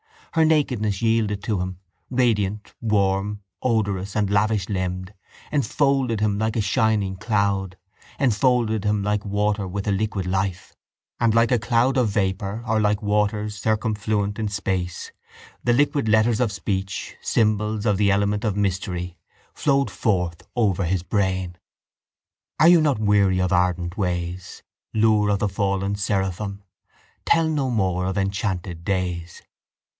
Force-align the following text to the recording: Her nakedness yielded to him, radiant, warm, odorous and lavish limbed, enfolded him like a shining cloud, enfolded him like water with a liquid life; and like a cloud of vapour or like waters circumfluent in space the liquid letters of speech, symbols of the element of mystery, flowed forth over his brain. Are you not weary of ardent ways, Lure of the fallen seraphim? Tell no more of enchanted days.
Her 0.33 0.45
nakedness 0.45 1.01
yielded 1.01 1.43
to 1.43 1.59
him, 1.59 1.77
radiant, 2.09 2.73
warm, 2.79 3.43
odorous 3.61 4.15
and 4.15 4.31
lavish 4.31 4.67
limbed, 4.67 5.13
enfolded 5.51 6.21
him 6.21 6.39
like 6.39 6.55
a 6.55 6.61
shining 6.61 7.17
cloud, 7.17 7.77
enfolded 8.17 8.83
him 8.85 9.03
like 9.03 9.25
water 9.25 9.67
with 9.67 9.87
a 9.87 9.91
liquid 9.91 10.25
life; 10.25 10.73
and 11.19 11.35
like 11.35 11.51
a 11.51 11.59
cloud 11.59 11.97
of 11.97 12.09
vapour 12.09 12.63
or 12.65 12.79
like 12.79 13.03
waters 13.03 13.57
circumfluent 13.61 14.39
in 14.39 14.47
space 14.47 15.11
the 15.63 15.73
liquid 15.73 16.07
letters 16.07 16.39
of 16.39 16.51
speech, 16.51 17.15
symbols 17.21 17.85
of 17.85 17.97
the 17.97 18.09
element 18.09 18.43
of 18.45 18.55
mystery, 18.57 19.17
flowed 19.53 19.91
forth 19.91 20.41
over 20.55 20.85
his 20.85 21.03
brain. 21.03 21.57
Are 22.57 22.69
you 22.69 22.81
not 22.81 22.97
weary 22.99 23.39
of 23.41 23.51
ardent 23.53 23.97
ways, 23.97 24.63
Lure 24.93 25.29
of 25.29 25.39
the 25.39 25.49
fallen 25.49 25.95
seraphim? 25.95 26.63
Tell 27.25 27.49
no 27.49 27.69
more 27.69 28.05
of 28.05 28.17
enchanted 28.17 28.83
days. 28.85 29.43